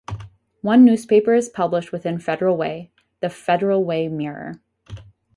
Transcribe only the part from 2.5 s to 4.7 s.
Way, The "Federal Way Mirror".